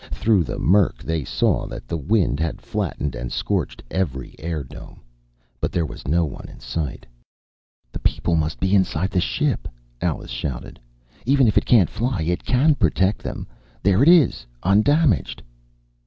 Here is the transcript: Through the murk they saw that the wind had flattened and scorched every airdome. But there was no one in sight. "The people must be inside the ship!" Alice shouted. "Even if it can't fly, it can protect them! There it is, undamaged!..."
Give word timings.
Through 0.09 0.45
the 0.45 0.57
murk 0.57 1.03
they 1.03 1.23
saw 1.23 1.67
that 1.67 1.87
the 1.87 1.95
wind 1.95 2.39
had 2.39 2.59
flattened 2.59 3.13
and 3.13 3.31
scorched 3.31 3.83
every 3.91 4.33
airdome. 4.39 4.97
But 5.59 5.71
there 5.71 5.85
was 5.85 6.07
no 6.07 6.25
one 6.25 6.49
in 6.49 6.59
sight. 6.59 7.05
"The 7.91 7.99
people 7.99 8.35
must 8.35 8.59
be 8.59 8.73
inside 8.73 9.11
the 9.11 9.21
ship!" 9.21 9.67
Alice 10.01 10.31
shouted. 10.31 10.79
"Even 11.27 11.47
if 11.47 11.55
it 11.55 11.65
can't 11.67 11.87
fly, 11.87 12.23
it 12.23 12.43
can 12.43 12.73
protect 12.73 13.21
them! 13.21 13.45
There 13.83 14.01
it 14.01 14.09
is, 14.09 14.47
undamaged!..." 14.63 15.43